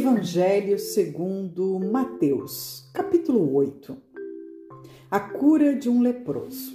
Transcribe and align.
Evangelho 0.00 0.78
segundo 0.78 1.78
Mateus, 1.78 2.88
capítulo 2.94 3.54
8. 3.54 3.94
A 5.10 5.20
cura 5.20 5.76
de 5.76 5.90
um 5.90 6.00
leproso. 6.00 6.72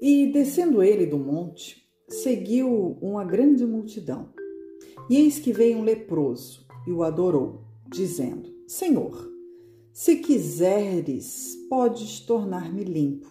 E 0.00 0.28
descendo 0.28 0.80
ele 0.80 1.04
do 1.04 1.18
monte, 1.18 1.82
seguiu 2.08 2.96
uma 3.02 3.24
grande 3.24 3.66
multidão. 3.66 4.32
E 5.10 5.16
eis 5.16 5.40
que 5.40 5.52
veio 5.52 5.78
um 5.78 5.82
leproso 5.82 6.64
e 6.86 6.92
o 6.92 7.02
adorou, 7.02 7.64
dizendo: 7.90 8.54
Senhor, 8.68 9.28
se 9.92 10.18
quiseres, 10.18 11.66
podes 11.68 12.20
tornar-me 12.20 12.84
limpo. 12.84 13.26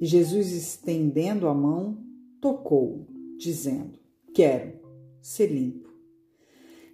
E 0.00 0.06
Jesus, 0.06 0.52
estendendo 0.52 1.48
a 1.48 1.54
mão, 1.54 1.98
tocou, 2.40 3.06
dizendo: 3.36 3.98
Quero 4.32 4.80
ser 5.20 5.48
limpo. 5.48 5.83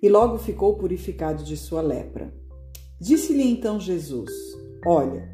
E 0.02 0.08
logo 0.08 0.38
ficou 0.38 0.76
purificado 0.76 1.44
de 1.44 1.56
sua 1.56 1.80
lepra. 1.80 2.32
Disse-lhe 3.00 3.42
então 3.42 3.78
Jesus: 3.78 4.30
Olha, 4.84 5.28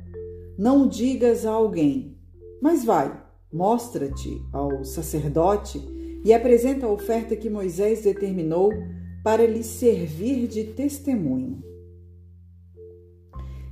não 0.58 0.88
digas 0.88 1.46
a 1.46 1.50
alguém, 1.50 2.16
mas 2.60 2.84
vai, 2.84 3.22
mostra-te 3.52 4.42
ao 4.52 4.84
sacerdote 4.84 5.80
e 6.24 6.32
apresenta 6.32 6.86
a 6.86 6.90
oferta 6.90 7.36
que 7.36 7.48
Moisés 7.50 8.02
determinou 8.02 8.72
para 9.22 9.46
lhe 9.46 9.62
servir 9.62 10.46
de 10.46 10.64
testemunho. 10.64 11.62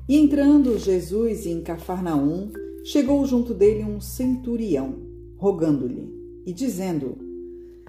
E 0.08 0.18
entrando 0.18 0.78
Jesus 0.78 1.46
em 1.46 1.62
Cafarnaum, 1.62 2.52
chegou 2.84 3.24
junto 3.24 3.54
dele 3.54 3.82
um 3.84 4.00
centurião, 4.00 4.98
rogando-lhe 5.36 6.12
e 6.44 6.52
dizendo: 6.52 7.16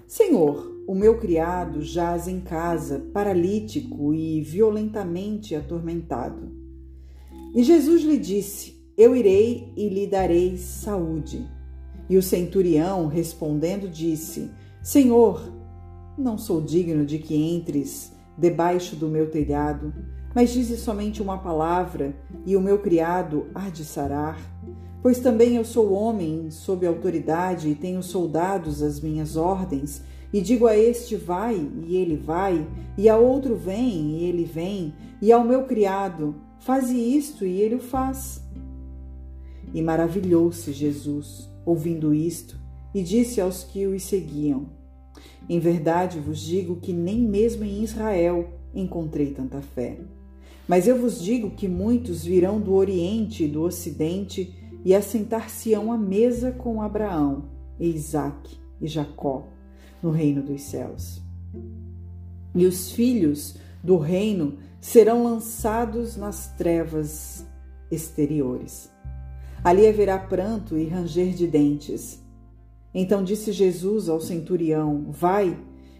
Senhor, 0.07 0.74
o 0.87 0.95
meu 0.95 1.17
criado 1.17 1.81
jaz 1.81 2.27
em 2.27 2.39
casa, 2.39 2.99
paralítico 3.13 4.13
e 4.13 4.41
violentamente 4.41 5.55
atormentado. 5.55 6.51
E 7.53 7.63
Jesus 7.63 8.03
lhe 8.03 8.17
disse: 8.17 8.75
Eu 8.97 9.15
irei 9.15 9.71
e 9.75 9.89
lhe 9.89 10.07
darei 10.07 10.57
saúde. 10.57 11.47
E 12.09 12.17
o 12.17 12.21
centurião, 12.21 13.07
respondendo, 13.07 13.89
disse: 13.89 14.49
Senhor, 14.83 15.51
não 16.17 16.37
sou 16.37 16.61
digno 16.61 17.05
de 17.05 17.19
que 17.19 17.35
entres 17.35 18.13
debaixo 18.37 18.95
do 18.95 19.07
meu 19.07 19.29
telhado 19.29 19.93
mas 20.35 20.49
dize 20.49 20.75
somente 20.75 21.21
uma 21.21 21.37
palavra, 21.37 22.13
e 22.45 22.57
o 22.57 22.61
meu 22.61 22.79
criado 22.79 23.47
há 23.55 23.69
de 23.69 23.85
sarar. 23.85 24.37
Pois 25.01 25.19
também 25.19 25.55
eu 25.55 25.63
sou 25.63 25.93
homem 25.93 26.51
sob 26.51 26.85
autoridade 26.85 27.69
e 27.69 27.75
tenho 27.75 28.03
soldados 28.03 28.83
às 28.83 28.99
minhas 28.99 29.37
ordens, 29.37 30.03
e 30.35 30.41
digo 30.41 30.67
a 30.67 30.77
este 30.77 31.15
vai, 31.15 31.55
e 31.87 31.95
ele 31.95 32.17
vai, 32.17 32.67
e 32.97 33.07
a 33.07 33.15
outro 33.15 33.55
vem, 33.55 34.17
e 34.17 34.25
ele 34.25 34.43
vem, 34.43 34.93
e 35.21 35.31
ao 35.31 35.45
meu 35.45 35.63
criado 35.63 36.35
faze 36.59 36.93
isto, 36.93 37.45
e 37.45 37.61
ele 37.61 37.75
o 37.75 37.79
faz. 37.79 38.43
E 39.73 39.81
maravilhou-se 39.81 40.73
Jesus, 40.73 41.49
ouvindo 41.65 42.13
isto, 42.13 42.59
e 42.93 43.01
disse 43.01 43.39
aos 43.39 43.63
que 43.63 43.87
os 43.87 44.03
seguiam: 44.03 44.65
Em 45.47 45.57
verdade 45.57 46.19
vos 46.19 46.41
digo 46.41 46.81
que 46.81 46.91
nem 46.91 47.21
mesmo 47.21 47.63
em 47.63 47.81
Israel 47.81 48.49
encontrei 48.73 49.27
tanta 49.27 49.61
fé. 49.61 49.99
Mas 50.67 50.85
eu 50.85 50.99
vos 50.99 51.23
digo 51.23 51.51
que 51.51 51.69
muitos 51.69 52.25
virão 52.25 52.59
do 52.59 52.73
Oriente 52.73 53.45
e 53.45 53.47
do 53.47 53.61
Ocidente 53.61 54.53
e 54.83 54.93
assentar-se-ão 54.93 55.93
à 55.93 55.97
mesa 55.97 56.51
com 56.51 56.81
Abraão, 56.81 57.45
e 57.79 57.87
Isaque 57.87 58.57
e 58.81 58.87
Jacó 58.89 59.54
no 60.05 60.11
reino 60.11 60.43
dos 60.43 60.61
céus. 60.61 61.19
E 62.53 62.63
os 62.67 62.91
filhos 62.91 63.57
do 63.83 63.97
reino 63.97 64.59
serão 64.79 65.23
lançados 65.23 66.15
nas 66.15 66.47
trevas 66.55 67.43
exteriores. 67.89 68.91
Ali 69.63 69.87
haverá 69.87 70.19
pranto 70.19 70.77
e 70.77 70.87
ranger 70.87 71.33
de 71.33 71.47
dentes. 71.47 72.23
Então 72.93 73.23
disse 73.23 73.51
Jesus 73.51 74.07
ao 74.07 74.21
centurião: 74.21 75.07
Vai, 75.09 75.57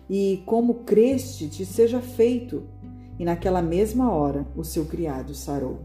e 0.08 0.44
como 0.46 0.84
creste 0.84 1.50
te 1.50 1.66
seja 1.66 2.00
feito 2.00 2.64
e 3.18 3.26
naquela 3.26 3.62
mesma 3.62 4.12
hora 4.12 4.46
o 4.56 4.64
seu 4.64 4.86
criado 4.86 5.34
sarou. 5.34 5.80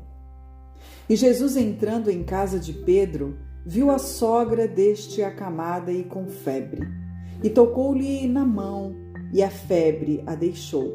E 1.08 1.16
Jesus, 1.16 1.56
entrando 1.56 2.10
em 2.10 2.22
casa 2.22 2.60
de 2.60 2.74
Pedro, 2.74 3.38
viu 3.64 3.90
a 3.90 3.98
sogra 3.98 4.68
deste 4.68 5.22
acamada 5.22 5.90
e 5.90 6.04
com 6.04 6.26
febre, 6.26 6.86
e 7.42 7.50
tocou-lhe 7.50 8.26
na 8.26 8.44
mão, 8.44 8.94
e 9.32 9.42
a 9.42 9.50
febre 9.50 10.22
a 10.26 10.34
deixou. 10.34 10.92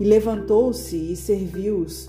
E 0.00 0.04
levantou-se 0.04 0.96
e 0.96 1.16
serviu-os, 1.16 2.08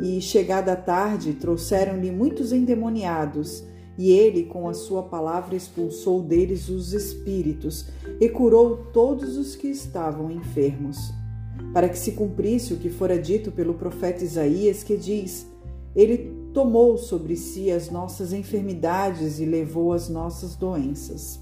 e 0.00 0.20
chegada 0.20 0.72
a 0.72 0.76
tarde 0.76 1.34
trouxeram-lhe 1.34 2.10
muitos 2.10 2.52
endemoniados, 2.52 3.64
e 3.98 4.10
ele, 4.10 4.44
com 4.44 4.68
a 4.68 4.74
sua 4.74 5.02
palavra, 5.02 5.54
expulsou 5.54 6.22
deles 6.22 6.68
os 6.68 6.92
espíritos 6.92 7.86
e 8.20 8.28
curou 8.28 8.76
todos 8.92 9.36
os 9.36 9.54
que 9.54 9.68
estavam 9.68 10.30
enfermos 10.30 11.12
para 11.72 11.88
que 11.88 11.98
se 11.98 12.12
cumprisse 12.12 12.72
o 12.72 12.76
que 12.76 12.88
fora 12.88 13.20
dito 13.20 13.52
pelo 13.52 13.74
profeta 13.74 14.24
Isaías, 14.24 14.82
que 14.82 14.96
diz: 14.96 15.46
Ele 15.94 16.32
tomou 16.52 16.96
sobre 16.96 17.36
si 17.36 17.70
as 17.70 17.90
nossas 17.90 18.32
enfermidades 18.32 19.38
e 19.38 19.44
levou 19.44 19.92
as 19.92 20.08
nossas 20.08 20.56
doenças. 20.56 21.40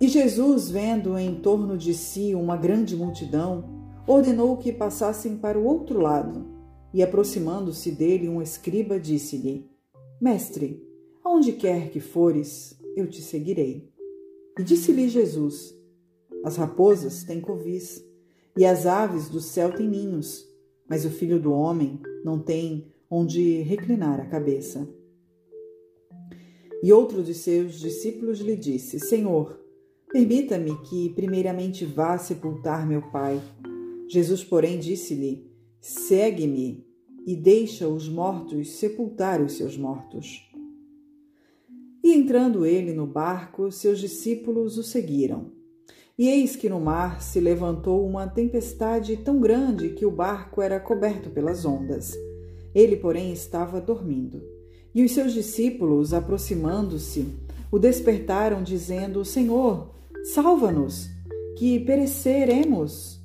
E 0.00 0.08
Jesus, 0.08 0.70
vendo 0.70 1.18
em 1.18 1.34
torno 1.34 1.76
de 1.76 1.92
si 1.92 2.34
uma 2.34 2.56
grande 2.56 2.96
multidão, 2.96 3.64
ordenou 4.06 4.56
que 4.56 4.72
passassem 4.72 5.36
para 5.36 5.58
o 5.58 5.64
outro 5.64 6.00
lado. 6.00 6.46
E 6.92 7.02
aproximando-se 7.02 7.92
dele, 7.92 8.28
um 8.28 8.40
escriba 8.40 8.98
disse-lhe: 8.98 9.68
Mestre, 10.20 10.82
aonde 11.22 11.52
quer 11.52 11.90
que 11.90 12.00
fores, 12.00 12.80
eu 12.96 13.08
te 13.08 13.20
seguirei. 13.20 13.92
E 14.58 14.62
disse-lhe 14.62 15.08
Jesus: 15.08 15.78
as 16.42 16.56
raposas 16.56 17.22
têm 17.22 17.40
covis 17.40 18.02
e 18.56 18.64
as 18.64 18.86
aves 18.86 19.28
do 19.28 19.40
céu 19.40 19.72
têm 19.72 19.86
ninhos, 19.86 20.48
mas 20.88 21.04
o 21.04 21.10
filho 21.10 21.38
do 21.38 21.52
homem 21.52 22.00
não 22.24 22.38
tem 22.38 22.86
onde 23.10 23.60
reclinar 23.60 24.18
a 24.20 24.26
cabeça. 24.26 24.88
E 26.82 26.92
outro 26.92 27.22
de 27.22 27.34
seus 27.34 27.78
discípulos 27.78 28.40
lhe 28.40 28.56
disse: 28.56 28.98
Senhor, 28.98 29.60
permita-me 30.12 30.76
que 30.82 31.10
primeiramente 31.10 31.84
vá 31.84 32.18
sepultar 32.18 32.86
meu 32.86 33.02
pai. 33.10 33.40
Jesus, 34.08 34.42
porém, 34.42 34.78
disse-lhe: 34.78 35.48
Segue-me 35.80 36.84
e 37.26 37.36
deixa 37.36 37.88
os 37.88 38.08
mortos 38.08 38.72
sepultar 38.72 39.40
os 39.40 39.52
seus 39.52 39.76
mortos. 39.76 40.48
E 42.02 42.12
entrando 42.12 42.66
ele 42.66 42.92
no 42.92 43.06
barco, 43.06 43.70
seus 43.70 44.00
discípulos 44.00 44.78
o 44.78 44.82
seguiram. 44.82 45.52
E 46.18 46.28
eis 46.28 46.56
que 46.56 46.68
no 46.68 46.80
mar 46.80 47.22
se 47.22 47.40
levantou 47.40 48.06
uma 48.06 48.26
tempestade 48.26 49.16
tão 49.18 49.38
grande 49.40 49.90
que 49.90 50.04
o 50.04 50.10
barco 50.10 50.60
era 50.60 50.80
coberto 50.80 51.30
pelas 51.30 51.64
ondas. 51.64 52.14
Ele, 52.74 52.96
porém, 52.96 53.32
estava 53.32 53.80
dormindo. 53.80 54.42
E 54.94 55.04
os 55.04 55.12
seus 55.12 55.32
discípulos, 55.32 56.12
aproximando-se, 56.12 57.26
o 57.70 57.78
despertaram, 57.78 58.62
dizendo: 58.62 59.24
Senhor, 59.24 59.90
salva-nos, 60.24 61.08
que 61.56 61.80
pereceremos. 61.80 63.20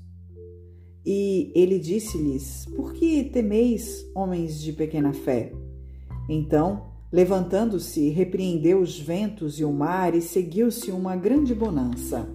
E 1.06 1.51
ele 1.56 1.79
disse-lhes: 1.79 2.66
Por 2.75 2.94
que 2.94 3.23
temeis, 3.23 4.06
homens 4.16 4.61
de 4.61 4.73
pequena 4.73 5.13
fé? 5.13 5.51
Então, 6.28 6.88
levantando-se, 7.11 8.09
repreendeu 8.09 8.79
os 8.79 8.99
ventos 8.99 9.59
e 9.59 9.66
o 9.66 9.72
mar, 9.72 10.16
e 10.16 10.22
seguiu-se 10.22 10.91
uma 10.91 11.16
grande 11.16 11.53
bonança. 11.53 12.28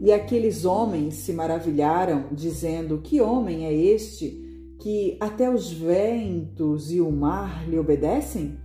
E 0.00 0.12
aqueles 0.12 0.64
homens 0.64 1.14
se 1.14 1.32
maravilharam, 1.32 2.26
dizendo: 2.32 2.98
Que 2.98 3.20
homem 3.20 3.66
é 3.66 3.72
este 3.72 4.42
que 4.80 5.16
até 5.20 5.48
os 5.48 5.70
ventos 5.70 6.90
e 6.90 7.00
o 7.00 7.12
mar 7.12 7.68
lhe 7.68 7.78
obedecem? 7.78 8.58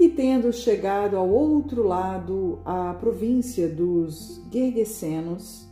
E 0.00 0.08
tendo 0.08 0.50
chegado 0.50 1.14
ao 1.14 1.28
outro 1.28 1.86
lado, 1.86 2.60
a 2.64 2.94
província 2.94 3.68
dos 3.68 4.40
Gergesenos, 4.50 5.68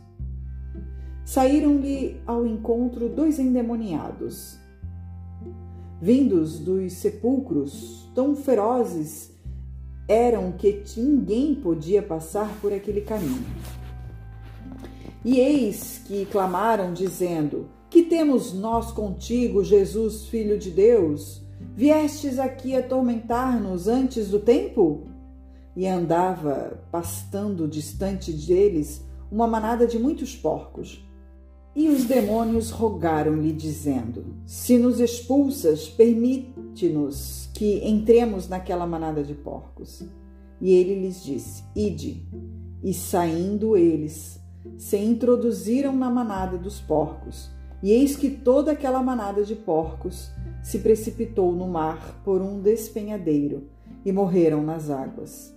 saíram-lhe 1.25 2.21
ao 2.27 2.45
encontro 2.45 3.09
dois 3.09 3.39
endemoniados. 3.39 4.59
Vindos 5.99 6.59
dos 6.59 6.93
sepulcros, 6.93 8.07
tão 8.13 8.35
ferozes 8.35 9.31
eram 10.07 10.51
que 10.51 10.83
ninguém 10.95 11.55
podia 11.55 12.03
passar 12.03 12.55
por 12.61 12.71
aquele 12.71 13.01
caminho. 13.01 13.43
E 15.25 15.39
eis 15.39 16.03
que 16.05 16.27
clamaram, 16.27 16.93
dizendo: 16.93 17.67
Que 17.89 18.03
temos 18.03 18.53
nós 18.53 18.91
contigo, 18.91 19.63
Jesus, 19.63 20.27
Filho 20.27 20.59
de 20.59 20.69
Deus? 20.69 21.48
Viestes 21.79 22.37
aqui 22.39 22.75
atormentar-nos 22.75 23.87
antes 23.87 24.27
do 24.27 24.37
tempo? 24.37 25.07
E 25.77 25.87
andava, 25.87 26.77
pastando 26.91 27.69
distante 27.69 28.33
deles, 28.33 29.01
uma 29.31 29.47
manada 29.47 29.87
de 29.87 29.97
muitos 29.97 30.35
porcos. 30.35 31.01
E 31.73 31.87
os 31.87 32.03
demônios 32.03 32.69
rogaram-lhe, 32.69 33.53
dizendo: 33.53 34.25
Se 34.45 34.77
nos 34.77 34.99
expulsas, 34.99 35.87
permite-nos 35.87 37.49
que 37.53 37.79
entremos 37.87 38.49
naquela 38.49 38.85
manada 38.85 39.23
de 39.23 39.33
porcos. 39.33 40.03
E 40.59 40.73
ele 40.73 40.99
lhes 40.99 41.23
disse: 41.23 41.63
Ide. 41.73 42.27
E 42.83 42.93
saindo 42.93 43.77
eles, 43.77 44.37
se 44.77 44.97
introduziram 44.97 45.95
na 45.95 46.09
manada 46.09 46.57
dos 46.57 46.81
porcos. 46.81 47.49
E 47.81 47.93
eis 47.93 48.17
que 48.17 48.29
toda 48.29 48.73
aquela 48.73 49.01
manada 49.01 49.45
de 49.45 49.55
porcos 49.55 50.29
se 50.63 50.79
precipitou 50.79 51.51
no 51.53 51.67
mar 51.67 52.21
por 52.23 52.41
um 52.41 52.59
despenhadeiro 52.59 53.67
e 54.05 54.11
morreram 54.11 54.61
nas 54.63 54.89
águas. 54.89 55.53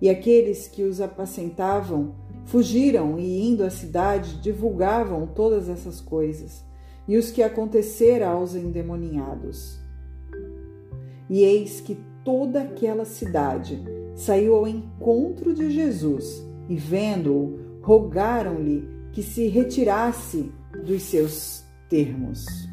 E 0.00 0.08
aqueles 0.08 0.66
que 0.66 0.82
os 0.82 1.00
apacentavam 1.00 2.14
fugiram 2.46 3.18
e, 3.18 3.46
indo 3.46 3.62
à 3.62 3.70
cidade, 3.70 4.40
divulgavam 4.40 5.26
todas 5.26 5.68
essas 5.68 6.00
coisas 6.00 6.64
e 7.06 7.16
os 7.16 7.30
que 7.30 7.42
acontecera 7.42 8.28
aos 8.28 8.54
endemoninhados. 8.54 9.78
E 11.28 11.42
eis 11.42 11.80
que 11.80 11.98
toda 12.24 12.62
aquela 12.62 13.04
cidade 13.04 13.82
saiu 14.14 14.54
ao 14.56 14.66
encontro 14.66 15.54
de 15.54 15.70
Jesus 15.70 16.42
e, 16.68 16.76
vendo-o, 16.76 17.80
rogaram-lhe 17.82 18.88
que 19.12 19.22
se 19.22 19.48
retirasse 19.48 20.52
dos 20.84 21.02
seus 21.02 21.64
termos. 21.88 22.69